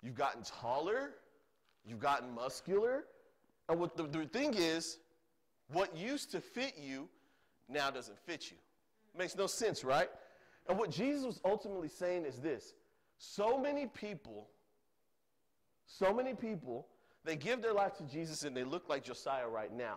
you've 0.02 0.16
gotten 0.16 0.42
taller, 0.42 1.10
you've 1.86 2.00
gotten 2.00 2.34
muscular. 2.34 3.04
And 3.68 3.78
what 3.78 3.96
the, 3.96 4.04
the 4.04 4.26
thing 4.26 4.54
is, 4.54 4.98
what 5.72 5.96
used 5.96 6.32
to 6.32 6.40
fit 6.40 6.74
you 6.80 7.08
now 7.68 7.90
doesn't 7.90 8.18
fit 8.18 8.50
you. 8.50 8.56
Makes 9.16 9.36
no 9.36 9.46
sense, 9.46 9.84
right? 9.84 10.08
And 10.68 10.78
what 10.78 10.90
Jesus 10.90 11.24
was 11.24 11.40
ultimately 11.44 11.88
saying 11.88 12.24
is 12.24 12.38
this 12.38 12.74
so 13.18 13.58
many 13.58 13.86
people, 13.86 14.48
so 15.86 16.12
many 16.12 16.34
people, 16.34 16.86
they 17.24 17.36
give 17.36 17.62
their 17.62 17.72
life 17.72 17.96
to 17.98 18.04
Jesus 18.04 18.42
and 18.44 18.56
they 18.56 18.64
look 18.64 18.88
like 18.88 19.04
Josiah 19.04 19.48
right 19.48 19.72
now. 19.72 19.96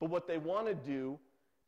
But 0.00 0.10
what 0.10 0.26
they 0.26 0.38
want 0.38 0.66
to 0.66 0.74
do 0.74 1.18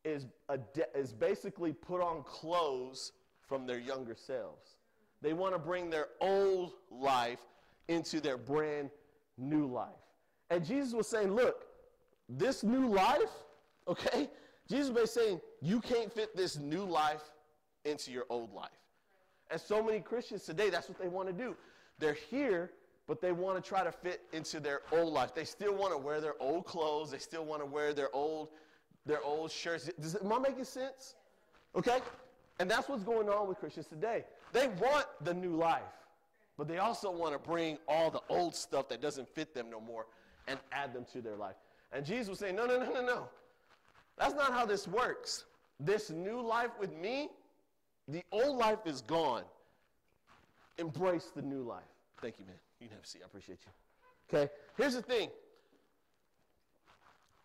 is, 0.04 0.26
de- 0.74 0.98
is 0.98 1.12
basically 1.12 1.72
put 1.72 2.00
on 2.00 2.22
clothes 2.24 3.12
from 3.46 3.66
their 3.66 3.78
younger 3.78 4.14
selves. 4.14 4.76
They 5.22 5.32
want 5.32 5.54
to 5.54 5.58
bring 5.58 5.88
their 5.88 6.08
old 6.20 6.72
life 6.90 7.40
into 7.88 8.20
their 8.20 8.36
brand 8.36 8.90
new 9.38 9.66
life. 9.66 9.88
And 10.50 10.64
Jesus 10.64 10.92
was 10.92 11.08
saying, 11.08 11.32
look, 11.32 11.66
this 12.28 12.62
new 12.62 12.88
life, 12.88 13.30
okay, 13.88 14.28
Jesus 14.68 14.90
was 14.90 15.12
saying, 15.12 15.40
you 15.61 15.80
can't 15.80 16.12
fit 16.12 16.37
this 16.37 16.59
new 16.59 16.85
life 16.85 17.23
into 17.85 18.11
your 18.11 18.25
old 18.30 18.52
life. 18.54 18.71
And 19.50 19.61
so 19.61 19.83
many 19.83 20.00
Christians 20.00 20.44
today, 20.44 20.71
that's 20.71 20.88
what 20.88 20.99
they 20.99 21.09
want 21.09 21.28
to 21.28 21.35
do. 21.35 21.54
They're 21.99 22.16
here, 22.30 22.73
but 23.06 23.21
they 23.21 23.33
want 23.33 23.62
to 23.62 23.68
try 23.68 23.85
to 23.85 23.92
fit 23.92 24.23
into 24.33 24.61
their 24.61 24.80
old 24.90 25.12
life. 25.12 25.35
They 25.35 25.44
still 25.44 25.75
want 25.75 25.92
to 25.92 25.99
wear 25.99 26.21
their 26.21 26.35
old 26.40 26.64
clothes. 26.64 27.11
They 27.11 27.18
still 27.18 27.44
want 27.44 27.61
to 27.61 27.66
wear 27.66 27.92
their 27.92 28.14
old, 28.14 28.49
their 29.04 29.23
old 29.23 29.50
shirts. 29.50 29.90
Does, 30.00 30.16
am 30.16 30.33
I 30.33 30.38
making 30.38 30.64
sense? 30.64 31.14
Okay? 31.76 31.99
And 32.59 32.71
that's 32.71 32.88
what's 32.88 33.04
going 33.04 33.28
on 33.28 33.49
with 33.49 33.59
Christians 33.59 33.87
today. 33.87 34.25
They 34.52 34.68
want 34.68 35.06
the 35.23 35.35
new 35.35 35.56
life, 35.56 35.83
but 36.56 36.68
they 36.68 36.78
also 36.78 37.11
want 37.11 37.33
to 37.33 37.38
bring 37.38 37.76
all 37.87 38.11
the 38.11 38.23
old 38.28 38.54
stuff 38.54 38.88
that 38.88 39.02
doesn't 39.02 39.28
fit 39.28 39.54
them 39.54 39.68
no 39.71 39.80
more 39.80 40.06
and 40.49 40.59
add 40.73 40.94
them 40.94 41.04
to 41.12 41.21
their 41.21 41.37
life. 41.37 41.56
And 41.92 42.04
Jesus 42.06 42.28
was 42.28 42.38
saying, 42.38 42.56
no, 42.56 42.64
no, 42.64 42.78
no, 42.78 42.92
no, 42.92 43.04
no. 43.04 43.28
That's 44.18 44.35
not 44.35 44.52
how 44.52 44.64
this 44.66 44.87
works. 44.87 45.44
This 45.80 46.11
new 46.11 46.40
life 46.40 46.71
with 46.78 46.92
me, 46.92 47.30
the 48.09 48.23
old 48.30 48.56
life 48.56 48.87
is 48.87 49.00
gone. 49.00 49.42
Embrace 50.78 51.30
the 51.35 51.42
new 51.42 51.62
life. 51.62 51.83
Thank 52.21 52.38
you, 52.38 52.44
man. 52.47 52.54
You 52.80 52.88
can 52.88 52.97
have 52.97 53.04
a 53.04 53.06
seat. 53.06 53.21
I 53.23 53.26
appreciate 53.26 53.59
you. 53.64 54.38
Okay, 54.38 54.52
here's 54.76 54.94
the 54.94 55.02
thing. 55.02 55.28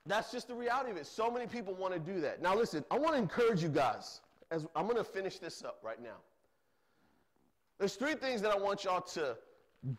That's 0.06 0.32
just 0.32 0.48
the 0.48 0.56
reality 0.56 0.92
of 0.92 0.98
it. 0.98 1.06
So 1.06 1.30
many 1.30 1.46
people 1.46 1.74
want 1.74 1.94
to 1.94 2.00
do 2.00 2.22
that. 2.22 2.42
Now, 2.42 2.56
listen, 2.56 2.84
I 2.90 2.98
want 2.98 3.14
to 3.14 3.20
encourage 3.20 3.62
you 3.62 3.70
guys. 3.70 4.22
As 4.52 4.66
I'm 4.76 4.86
going 4.86 4.98
to 4.98 5.04
finish 5.04 5.38
this 5.38 5.64
up 5.64 5.80
right 5.84 6.02
now. 6.02 6.18
There's 7.78 7.94
three 7.96 8.16
things 8.16 8.42
that 8.42 8.52
I 8.52 8.58
want 8.58 8.84
y'all 8.84 9.02
to 9.02 9.38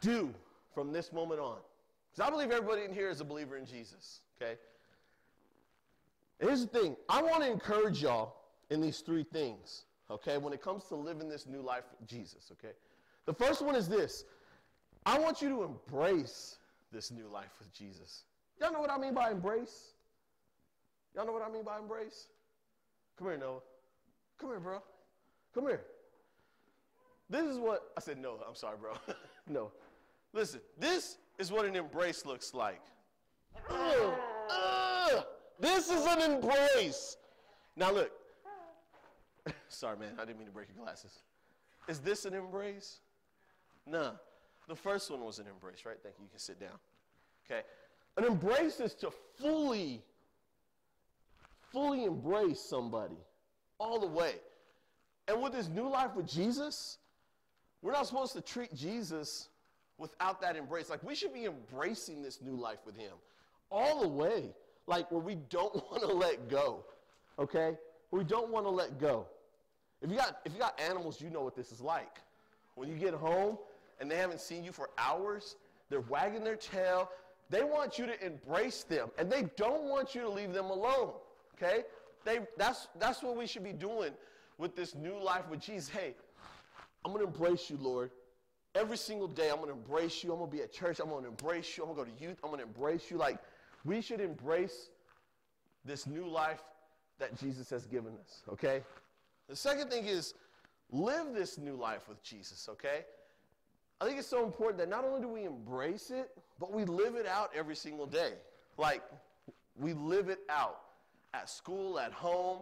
do 0.00 0.34
from 0.74 0.92
this 0.92 1.12
moment 1.12 1.40
on. 1.40 1.58
Because 2.10 2.26
I 2.26 2.30
believe 2.30 2.50
everybody 2.50 2.82
in 2.82 2.92
here 2.92 3.08
is 3.08 3.20
a 3.20 3.24
believer 3.24 3.56
in 3.56 3.64
Jesus. 3.64 4.20
Okay. 4.40 4.58
Here's 6.40 6.62
the 6.62 6.66
thing 6.66 6.96
I 7.08 7.22
want 7.22 7.42
to 7.42 7.50
encourage 7.50 8.02
y'all 8.02 8.36
in 8.70 8.80
these 8.80 9.00
three 9.00 9.24
things, 9.24 9.84
okay, 10.10 10.38
when 10.38 10.52
it 10.52 10.62
comes 10.62 10.84
to 10.84 10.94
living 10.94 11.28
this 11.28 11.46
new 11.46 11.60
life 11.60 11.84
with 11.98 12.08
Jesus, 12.08 12.50
okay? 12.52 12.74
The 13.26 13.34
first 13.34 13.62
one 13.62 13.74
is 13.74 13.88
this 13.88 14.24
I 15.04 15.18
want 15.18 15.42
you 15.42 15.48
to 15.50 15.62
embrace 15.62 16.58
this 16.92 17.10
new 17.10 17.28
life 17.28 17.52
with 17.58 17.72
Jesus. 17.72 18.24
Y'all 18.60 18.72
know 18.72 18.80
what 18.80 18.90
I 18.90 18.98
mean 18.98 19.14
by 19.14 19.30
embrace? 19.30 19.92
Y'all 21.14 21.26
know 21.26 21.32
what 21.32 21.42
I 21.42 21.50
mean 21.50 21.64
by 21.64 21.78
embrace? 21.78 22.28
Come 23.18 23.28
here, 23.28 23.38
Noah. 23.38 23.60
Come 24.38 24.50
here, 24.50 24.60
bro. 24.60 24.82
Come 25.54 25.66
here. 25.66 25.82
This 27.28 27.44
is 27.44 27.58
what 27.58 27.92
I 27.96 28.00
said, 28.00 28.18
no, 28.18 28.38
I'm 28.46 28.54
sorry, 28.54 28.76
bro. 28.80 28.94
no. 29.48 29.70
Listen, 30.32 30.60
this 30.78 31.18
is 31.38 31.52
what 31.52 31.64
an 31.64 31.76
embrace 31.76 32.24
looks 32.24 32.54
like. 32.54 32.80
This 35.60 35.90
is 35.90 36.06
an 36.06 36.20
embrace. 36.20 37.16
Now 37.76 37.92
look. 37.92 38.10
Sorry, 39.68 39.98
man. 39.98 40.12
I 40.18 40.24
didn't 40.24 40.38
mean 40.38 40.46
to 40.46 40.52
break 40.52 40.68
your 40.74 40.82
glasses. 40.82 41.20
Is 41.88 42.00
this 42.00 42.24
an 42.24 42.34
embrace? 42.34 43.00
No. 43.86 44.12
The 44.68 44.76
first 44.76 45.10
one 45.10 45.24
was 45.24 45.38
an 45.38 45.46
embrace, 45.46 45.84
right? 45.84 45.96
Thank 46.02 46.16
you. 46.18 46.24
You 46.24 46.30
can 46.30 46.38
sit 46.38 46.60
down. 46.60 46.78
Okay. 47.44 47.62
An 48.16 48.24
embrace 48.24 48.80
is 48.80 48.94
to 48.94 49.10
fully, 49.38 50.02
fully 51.72 52.04
embrace 52.04 52.60
somebody 52.60 53.18
all 53.78 53.98
the 54.00 54.06
way. 54.06 54.34
And 55.28 55.42
with 55.42 55.52
this 55.52 55.68
new 55.68 55.88
life 55.88 56.14
with 56.14 56.26
Jesus, 56.26 56.98
we're 57.82 57.92
not 57.92 58.06
supposed 58.06 58.32
to 58.32 58.40
treat 58.40 58.74
Jesus 58.74 59.48
without 59.98 60.40
that 60.40 60.56
embrace. 60.56 60.90
Like 60.90 61.02
we 61.02 61.14
should 61.14 61.34
be 61.34 61.44
embracing 61.44 62.22
this 62.22 62.40
new 62.40 62.56
life 62.56 62.80
with 62.84 62.96
him 62.96 63.12
all 63.70 64.00
the 64.00 64.08
way 64.08 64.54
like 64.90 65.10
where 65.10 65.20
we 65.20 65.36
don't 65.48 65.74
want 65.90 66.02
to 66.02 66.12
let 66.12 66.50
go. 66.50 66.84
Okay? 67.38 67.78
We 68.10 68.24
don't 68.24 68.50
want 68.50 68.66
to 68.66 68.70
let 68.70 68.98
go. 68.98 69.26
If 70.02 70.10
you 70.10 70.16
got 70.16 70.38
if 70.44 70.52
you 70.52 70.58
got 70.58 70.78
animals, 70.80 71.20
you 71.20 71.30
know 71.30 71.42
what 71.42 71.56
this 71.56 71.72
is 71.72 71.80
like. 71.80 72.18
When 72.74 72.88
you 72.88 72.96
get 72.96 73.14
home 73.14 73.56
and 74.00 74.10
they 74.10 74.16
haven't 74.16 74.40
seen 74.40 74.64
you 74.64 74.72
for 74.72 74.90
hours, 74.98 75.56
they're 75.88 76.00
wagging 76.00 76.44
their 76.44 76.56
tail. 76.56 77.10
They 77.50 77.62
want 77.62 77.98
you 77.98 78.06
to 78.06 78.24
embrace 78.24 78.82
them 78.82 79.10
and 79.18 79.30
they 79.30 79.48
don't 79.56 79.84
want 79.84 80.14
you 80.14 80.22
to 80.22 80.28
leave 80.28 80.52
them 80.52 80.66
alone. 80.66 81.12
Okay? 81.54 81.84
They 82.24 82.40
that's 82.58 82.88
that's 82.98 83.22
what 83.22 83.36
we 83.36 83.46
should 83.46 83.64
be 83.64 83.72
doing 83.72 84.12
with 84.58 84.74
this 84.74 84.94
new 84.94 85.22
life 85.22 85.48
with 85.48 85.60
Jesus. 85.60 85.88
Hey, 85.88 86.14
I'm 87.04 87.12
to 87.14 87.24
embrace 87.24 87.70
you, 87.70 87.78
Lord. 87.80 88.10
Every 88.74 88.96
single 88.96 89.26
day, 89.26 89.50
I'm 89.50 89.62
to 89.64 89.70
embrace 89.70 90.22
you. 90.22 90.32
I'm 90.32 90.40
to 90.40 90.46
be 90.46 90.62
at 90.62 90.72
church. 90.72 91.00
I'm 91.00 91.08
to 91.08 91.26
embrace 91.26 91.76
you. 91.76 91.82
I'm 91.82 91.90
to 91.90 91.96
go 91.96 92.04
to 92.04 92.24
youth. 92.24 92.38
I'm 92.44 92.56
to 92.56 92.62
embrace 92.62 93.10
you. 93.10 93.16
Like, 93.16 93.38
we 93.84 94.00
should 94.00 94.20
embrace 94.20 94.90
this 95.84 96.06
new 96.06 96.26
life 96.26 96.62
that 97.18 97.38
Jesus 97.38 97.70
has 97.70 97.86
given 97.86 98.12
us, 98.22 98.42
okay? 98.48 98.82
The 99.48 99.56
second 99.56 99.90
thing 99.90 100.06
is 100.06 100.34
live 100.90 101.34
this 101.34 101.58
new 101.58 101.74
life 101.74 102.08
with 102.08 102.22
Jesus, 102.22 102.68
okay? 102.70 103.04
I 104.00 104.06
think 104.06 104.18
it's 104.18 104.28
so 104.28 104.44
important 104.44 104.78
that 104.78 104.88
not 104.88 105.04
only 105.04 105.20
do 105.20 105.28
we 105.28 105.44
embrace 105.44 106.10
it, 106.10 106.30
but 106.58 106.72
we 106.72 106.84
live 106.84 107.16
it 107.16 107.26
out 107.26 107.50
every 107.54 107.76
single 107.76 108.06
day. 108.06 108.32
Like, 108.78 109.02
we 109.76 109.92
live 109.92 110.28
it 110.28 110.40
out 110.48 110.80
at 111.34 111.48
school, 111.50 111.98
at 111.98 112.12
home, 112.12 112.60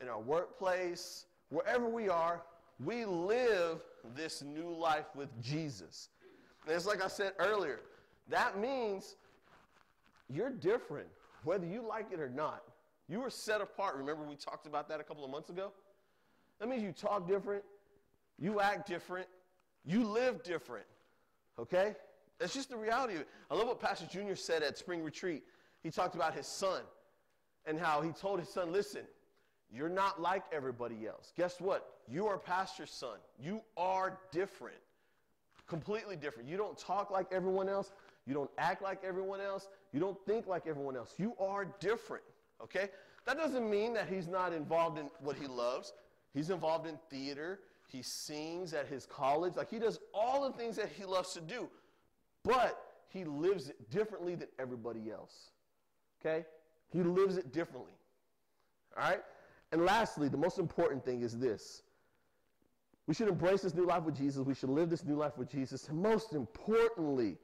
in 0.00 0.08
our 0.08 0.20
workplace, 0.20 1.26
wherever 1.50 1.88
we 1.88 2.08
are, 2.08 2.42
we 2.84 3.04
live 3.04 3.80
this 4.16 4.42
new 4.42 4.74
life 4.74 5.06
with 5.14 5.28
Jesus. 5.42 6.08
And 6.66 6.74
it's 6.74 6.86
like 6.86 7.02
I 7.04 7.08
said 7.08 7.32
earlier, 7.38 7.80
that 8.28 8.58
means 8.58 9.16
you're 10.32 10.50
different, 10.50 11.08
whether 11.44 11.66
you 11.66 11.86
like 11.86 12.06
it 12.12 12.20
or 12.20 12.28
not. 12.28 12.62
You 13.08 13.20
were 13.20 13.30
set 13.30 13.60
apart. 13.60 13.96
Remember, 13.96 14.24
we 14.24 14.36
talked 14.36 14.66
about 14.66 14.88
that 14.88 15.00
a 15.00 15.04
couple 15.04 15.24
of 15.24 15.30
months 15.30 15.50
ago? 15.50 15.72
That 16.58 16.68
means 16.68 16.82
you 16.82 16.92
talk 16.92 17.26
different, 17.26 17.64
you 18.38 18.60
act 18.60 18.86
different, 18.86 19.26
you 19.84 20.04
live 20.04 20.42
different. 20.42 20.86
Okay? 21.58 21.94
That's 22.38 22.54
just 22.54 22.70
the 22.70 22.76
reality 22.76 23.14
of 23.14 23.20
it. 23.20 23.28
I 23.50 23.54
love 23.54 23.66
what 23.66 23.80
Pastor 23.80 24.06
Junior 24.06 24.36
said 24.36 24.62
at 24.62 24.78
spring 24.78 25.02
retreat. 25.02 25.44
He 25.82 25.90
talked 25.90 26.14
about 26.14 26.34
his 26.34 26.46
son 26.46 26.82
and 27.66 27.78
how 27.78 28.00
he 28.00 28.10
told 28.12 28.40
his 28.40 28.48
son, 28.48 28.72
listen, 28.72 29.02
you're 29.72 29.88
not 29.88 30.20
like 30.20 30.44
everybody 30.52 31.06
else. 31.06 31.32
Guess 31.36 31.60
what? 31.60 31.94
You 32.08 32.26
are 32.26 32.38
pastor's 32.38 32.90
son. 32.90 33.18
You 33.40 33.60
are 33.76 34.18
different. 34.30 34.78
Completely 35.66 36.16
different. 36.16 36.48
You 36.48 36.56
don't 36.56 36.76
talk 36.76 37.10
like 37.10 37.26
everyone 37.32 37.68
else. 37.68 37.90
You 38.26 38.34
don't 38.34 38.50
act 38.58 38.82
like 38.82 39.02
everyone 39.04 39.40
else. 39.40 39.68
You 39.92 40.00
don't 40.00 40.18
think 40.26 40.46
like 40.46 40.66
everyone 40.66 40.96
else. 40.96 41.14
You 41.18 41.34
are 41.40 41.66
different, 41.80 42.24
okay? 42.62 42.88
That 43.26 43.36
doesn't 43.36 43.68
mean 43.68 43.94
that 43.94 44.08
he's 44.08 44.28
not 44.28 44.52
involved 44.52 44.98
in 44.98 45.10
what 45.20 45.36
he 45.36 45.46
loves. 45.46 45.92
He's 46.34 46.50
involved 46.50 46.86
in 46.86 46.98
theater. 47.10 47.60
He 47.88 48.02
sings 48.02 48.72
at 48.74 48.86
his 48.86 49.06
college. 49.06 49.56
Like 49.56 49.70
he 49.70 49.78
does 49.78 49.98
all 50.14 50.48
the 50.48 50.56
things 50.56 50.76
that 50.76 50.88
he 50.88 51.04
loves 51.04 51.32
to 51.34 51.40
do, 51.40 51.68
but 52.44 52.78
he 53.08 53.24
lives 53.24 53.68
it 53.68 53.90
differently 53.90 54.34
than 54.34 54.48
everybody 54.58 55.10
else. 55.10 55.50
Okay? 56.20 56.46
He 56.90 57.02
lives 57.02 57.36
it 57.36 57.52
differently. 57.52 57.92
All 58.96 59.08
right? 59.08 59.20
And 59.72 59.84
lastly, 59.84 60.28
the 60.28 60.36
most 60.36 60.58
important 60.58 61.04
thing 61.04 61.22
is 61.22 61.38
this. 61.38 61.82
We 63.06 63.14
should 63.14 63.28
embrace 63.28 63.62
this 63.62 63.74
new 63.74 63.84
life 63.84 64.04
with 64.04 64.16
Jesus. 64.16 64.46
We 64.46 64.54
should 64.54 64.70
live 64.70 64.88
this 64.88 65.04
new 65.04 65.16
life 65.16 65.36
with 65.36 65.50
Jesus. 65.50 65.88
And 65.88 66.00
most 66.00 66.34
importantly, 66.34 67.36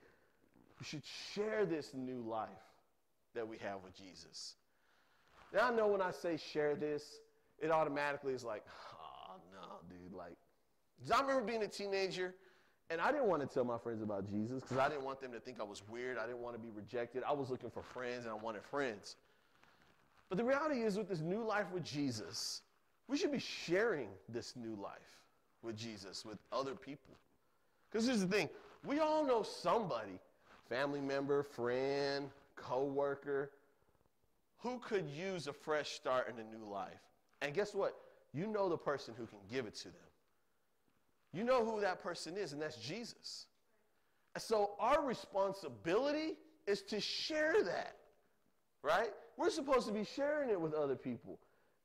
we 0.78 0.84
should 0.84 1.02
share 1.34 1.66
this 1.66 1.92
new 1.94 2.20
life 2.20 2.48
that 3.34 3.46
we 3.46 3.58
have 3.58 3.82
with 3.82 3.96
Jesus. 3.96 4.54
Now, 5.52 5.68
I 5.68 5.74
know 5.74 5.86
when 5.88 6.02
I 6.02 6.10
say 6.10 6.36
share 6.36 6.74
this, 6.74 7.20
it 7.58 7.70
automatically 7.70 8.32
is 8.32 8.44
like, 8.44 8.64
oh, 8.94 9.34
no, 9.52 9.78
dude. 9.88 10.12
Like, 10.12 10.36
I 11.12 11.20
remember 11.20 11.42
being 11.42 11.62
a 11.62 11.68
teenager 11.68 12.34
and 12.90 13.00
I 13.00 13.12
didn't 13.12 13.26
want 13.26 13.42
to 13.42 13.46
tell 13.46 13.64
my 13.64 13.78
friends 13.78 14.02
about 14.02 14.26
Jesus 14.26 14.62
because 14.62 14.78
I 14.78 14.88
didn't 14.88 15.04
want 15.04 15.20
them 15.20 15.32
to 15.32 15.40
think 15.40 15.60
I 15.60 15.64
was 15.64 15.82
weird. 15.88 16.16
I 16.16 16.26
didn't 16.26 16.40
want 16.40 16.56
to 16.56 16.60
be 16.60 16.70
rejected. 16.70 17.22
I 17.26 17.32
was 17.32 17.50
looking 17.50 17.70
for 17.70 17.82
friends 17.82 18.24
and 18.24 18.32
I 18.32 18.36
wanted 18.36 18.62
friends. 18.64 19.16
But 20.28 20.38
the 20.38 20.44
reality 20.44 20.82
is, 20.82 20.96
with 20.96 21.08
this 21.08 21.20
new 21.20 21.42
life 21.42 21.66
with 21.72 21.84
Jesus, 21.84 22.62
we 23.06 23.16
should 23.16 23.32
be 23.32 23.38
sharing 23.38 24.08
this 24.28 24.54
new 24.56 24.74
life 24.80 24.92
with 25.62 25.76
Jesus, 25.76 26.24
with 26.24 26.38
other 26.52 26.74
people. 26.74 27.14
Because 27.90 28.06
here's 28.06 28.20
the 28.20 28.26
thing 28.26 28.48
we 28.86 29.00
all 29.00 29.24
know 29.24 29.42
somebody, 29.42 30.18
family 30.68 31.00
member, 31.00 31.42
friend, 31.42 32.30
co 32.56 32.84
worker, 32.84 33.50
who 34.58 34.78
could 34.78 35.08
use 35.08 35.46
a 35.46 35.52
fresh 35.52 35.90
start 35.90 36.28
in 36.28 36.34
a 36.38 36.56
new 36.56 36.64
life. 36.64 37.00
And 37.42 37.54
guess 37.54 37.74
what? 37.74 37.94
You 38.34 38.46
know 38.46 38.68
the 38.68 38.76
person 38.76 39.14
who 39.16 39.26
can 39.26 39.38
give 39.50 39.66
it 39.66 39.74
to 39.76 39.84
them. 39.84 39.94
You 41.32 41.44
know 41.44 41.64
who 41.64 41.80
that 41.80 42.02
person 42.02 42.36
is, 42.36 42.52
and 42.52 42.60
that's 42.60 42.76
Jesus. 42.76 43.46
So 44.36 44.72
our 44.78 45.02
responsibility 45.04 46.36
is 46.66 46.82
to 46.82 47.00
share 47.00 47.62
that, 47.64 47.96
right? 48.82 49.10
We're 49.36 49.50
supposed 49.50 49.86
to 49.86 49.92
be 49.92 50.04
sharing 50.04 50.50
it 50.50 50.60
with 50.60 50.74
other 50.74 50.96
people. 50.96 51.38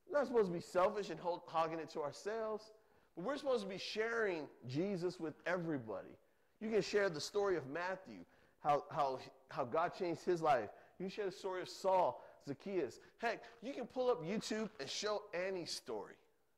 We're 0.07 0.19
not 0.19 0.27
supposed 0.27 0.47
to 0.47 0.53
be 0.53 0.61
selfish 0.61 1.09
and 1.09 1.19
hold, 1.19 1.41
hogging 1.45 1.79
it 1.79 1.89
to 1.91 2.01
ourselves, 2.01 2.71
but 3.15 3.25
we're 3.25 3.37
supposed 3.37 3.63
to 3.63 3.69
be 3.69 3.77
sharing 3.77 4.47
Jesus 4.67 5.19
with 5.19 5.33
everybody. 5.45 6.17
You 6.59 6.69
can 6.69 6.81
share 6.81 7.09
the 7.09 7.21
story 7.21 7.57
of 7.57 7.67
Matthew, 7.67 8.19
how, 8.63 8.83
how, 8.91 9.19
how 9.49 9.65
God 9.65 9.91
changed 9.97 10.23
his 10.23 10.41
life. 10.41 10.69
You 10.99 11.09
share 11.09 11.25
the 11.25 11.31
story 11.31 11.61
of 11.61 11.69
Saul, 11.69 12.23
Zacchaeus. 12.47 12.99
Heck, 13.19 13.41
you 13.61 13.73
can 13.73 13.85
pull 13.85 14.09
up 14.09 14.23
YouTube 14.23 14.69
and 14.79 14.89
show 14.89 15.23
Annie's 15.33 15.71
story, 15.71 16.13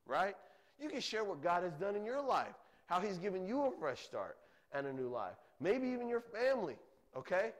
right? 0.06 0.36
You 0.80 0.90
can 0.90 1.02
share 1.02 1.24
what 1.24 1.42
God 1.42 1.64
has 1.64 1.74
done 1.74 1.96
in 1.96 2.06
your 2.06 2.22
life, 2.22 2.54
how 2.88 3.00
he's 3.00 3.18
given 3.18 3.46
you 3.46 3.66
a 3.66 3.72
fresh 3.72 4.04
start 4.04 4.38
and 4.74 4.86
a 4.86 4.94
new 4.94 5.08
life. 5.08 5.36
Maybe 5.60 5.88
even 5.88 6.08
your 6.08 6.22
family, 6.22 6.76
okay? 7.16 7.52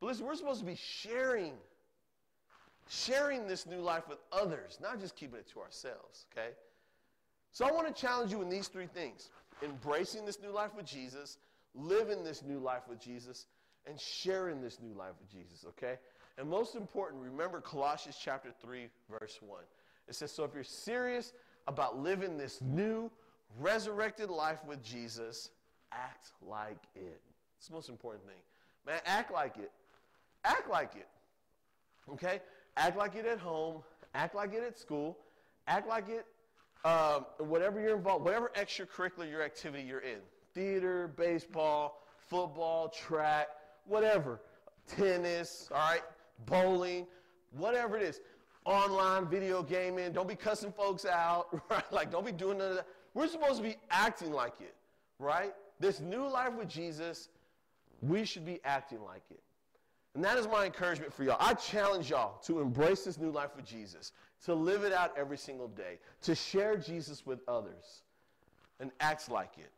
But 0.00 0.06
listen, 0.06 0.26
we're 0.26 0.34
supposed 0.34 0.60
to 0.60 0.66
be 0.66 0.76
sharing 0.76 1.54
sharing 2.88 3.48
this 3.48 3.66
new 3.66 3.80
life 3.80 4.08
with 4.08 4.18
others, 4.32 4.78
not 4.80 5.00
just 5.00 5.16
keeping 5.16 5.40
it 5.40 5.48
to 5.52 5.60
ourselves, 5.60 6.26
okay? 6.32 6.50
So 7.52 7.66
I 7.66 7.72
want 7.72 7.88
to 7.88 8.00
challenge 8.00 8.30
you 8.30 8.42
in 8.42 8.48
these 8.48 8.68
three 8.68 8.86
things 8.86 9.30
embracing 9.64 10.26
this 10.26 10.40
new 10.42 10.50
life 10.50 10.74
with 10.76 10.86
Jesus, 10.86 11.38
living 11.74 12.22
this 12.22 12.42
new 12.42 12.58
life 12.58 12.82
with 12.88 13.00
Jesus, 13.00 13.46
and 13.86 13.98
sharing 14.00 14.60
this 14.60 14.78
new 14.80 14.96
life 14.96 15.12
with 15.20 15.30
Jesus, 15.30 15.64
okay? 15.68 15.96
And 16.38 16.48
most 16.48 16.74
important, 16.74 17.22
remember 17.22 17.60
Colossians 17.60 18.18
chapter 18.20 18.50
3, 18.62 18.88
verse 19.10 19.38
1. 19.40 19.60
It 20.08 20.14
says, 20.14 20.32
So 20.32 20.44
if 20.44 20.54
you're 20.54 20.64
serious 20.64 21.32
about 21.66 21.98
living 21.98 22.36
this 22.36 22.60
new, 22.60 23.10
resurrected 23.58 24.28
life 24.30 24.64
with 24.66 24.82
Jesus, 24.82 25.50
act 25.92 26.30
like 26.42 26.82
it. 26.94 27.20
It's 27.58 27.68
the 27.68 27.74
most 27.74 27.88
important 27.88 28.24
thing. 28.24 28.40
Man, 28.86 29.00
act 29.06 29.32
like 29.32 29.56
it. 29.56 29.70
Act 30.44 30.68
like 30.70 30.92
it. 30.94 31.08
Okay? 32.10 32.40
Act 32.76 32.96
like 32.96 33.14
it 33.16 33.26
at 33.26 33.38
home. 33.38 33.82
Act 34.14 34.34
like 34.34 34.52
it 34.52 34.62
at 34.62 34.78
school. 34.78 35.16
Act 35.66 35.88
like 35.88 36.08
it 36.08 36.26
um, 36.86 37.26
whatever 37.38 37.80
you're 37.80 37.96
involved, 37.96 38.24
whatever 38.24 38.52
extracurricular 38.56 39.28
your 39.28 39.42
activity 39.42 39.82
you're 39.82 40.00
in. 40.00 40.18
Theater, 40.54 41.08
baseball, 41.08 42.00
football, 42.28 42.88
track, 42.88 43.48
whatever. 43.86 44.40
Tennis, 44.86 45.68
all 45.72 45.78
right? 45.78 46.02
Bowling, 46.46 47.06
whatever 47.52 47.96
it 47.96 48.02
is. 48.02 48.20
Online 48.64 49.26
video 49.26 49.62
gaming. 49.62 50.12
Don't 50.12 50.28
be 50.28 50.34
cussing 50.34 50.72
folks 50.72 51.04
out, 51.04 51.48
right? 51.70 51.92
Like, 51.92 52.10
don't 52.10 52.26
be 52.26 52.32
doing 52.32 52.58
none 52.58 52.70
of 52.70 52.76
that. 52.76 52.86
We're 53.14 53.28
supposed 53.28 53.56
to 53.56 53.62
be 53.62 53.76
acting 53.90 54.32
like 54.32 54.60
it, 54.60 54.74
right? 55.18 55.52
This 55.80 56.00
new 56.00 56.26
life 56.26 56.52
with 56.54 56.68
Jesus, 56.68 57.28
we 58.02 58.24
should 58.24 58.44
be 58.44 58.60
acting 58.64 59.02
like 59.02 59.22
it. 59.30 59.40
And 60.14 60.24
that 60.24 60.38
is 60.38 60.48
my 60.48 60.64
encouragement 60.64 61.12
for 61.12 61.24
y'all. 61.24 61.36
I 61.38 61.52
challenge 61.54 62.10
y'all 62.10 62.38
to 62.44 62.60
embrace 62.60 63.04
this 63.04 63.18
new 63.18 63.30
life 63.30 63.50
with 63.54 63.66
Jesus, 63.66 64.12
to 64.46 64.54
live 64.54 64.82
it 64.82 64.92
out 64.92 65.12
every 65.16 65.36
single 65.36 65.68
day, 65.68 65.98
to 66.22 66.34
share 66.34 66.76
Jesus 66.78 67.26
with 67.26 67.40
others, 67.46 68.02
and 68.80 68.90
act 69.00 69.30
like 69.30 69.52
it. 69.58 69.70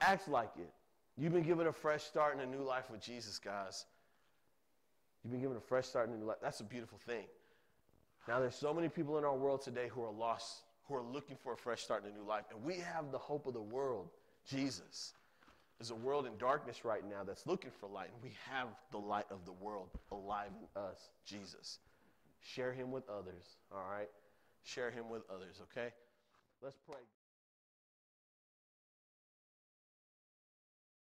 Act 0.00 0.28
like 0.28 0.50
it. 0.56 0.72
You've 1.16 1.32
been 1.32 1.42
given 1.44 1.66
a 1.66 1.72
fresh 1.72 2.02
start 2.02 2.34
in 2.34 2.40
a 2.40 2.46
new 2.46 2.62
life 2.62 2.90
with 2.90 3.00
Jesus, 3.00 3.38
guys. 3.38 3.84
You've 5.22 5.32
been 5.32 5.40
given 5.40 5.56
a 5.56 5.60
fresh 5.60 5.86
start 5.86 6.08
in 6.08 6.14
a 6.14 6.18
new 6.18 6.26
life. 6.26 6.38
That's 6.42 6.60
a 6.60 6.64
beautiful 6.64 6.98
thing. 7.06 7.24
Now, 8.26 8.40
there's 8.40 8.56
so 8.56 8.74
many 8.74 8.88
people 8.88 9.18
in 9.18 9.24
our 9.24 9.36
world 9.36 9.62
today 9.62 9.88
who 9.88 10.02
are 10.02 10.10
lost, 10.10 10.62
who 10.88 10.94
are 10.94 11.02
looking 11.02 11.36
for 11.36 11.52
a 11.52 11.56
fresh 11.56 11.82
start 11.82 12.04
in 12.04 12.10
a 12.10 12.14
new 12.14 12.26
life, 12.26 12.44
and 12.50 12.62
we 12.64 12.76
have 12.76 13.12
the 13.12 13.18
hope 13.18 13.46
of 13.46 13.54
the 13.54 13.62
world, 13.62 14.08
Jesus. 14.48 15.12
There's 15.78 15.90
a 15.90 15.94
world 15.94 16.26
in 16.26 16.36
darkness 16.38 16.84
right 16.84 17.02
now 17.08 17.22
that's 17.24 17.46
looking 17.46 17.70
for 17.80 17.88
light, 17.88 18.08
and 18.12 18.22
we 18.22 18.34
have 18.50 18.68
the 18.90 18.98
light 18.98 19.26
of 19.30 19.44
the 19.44 19.52
world 19.52 19.88
alive 20.10 20.50
in 20.58 20.82
us, 20.82 21.10
Jesus. 21.26 21.78
Share 22.40 22.72
him 22.72 22.90
with 22.90 23.08
others, 23.08 23.56
all 23.72 23.86
right? 23.90 24.08
Share 24.62 24.90
him 24.90 25.08
with 25.10 25.22
others, 25.30 25.60
okay? 25.62 25.92
Let's 26.62 26.76
pray. 26.86 27.00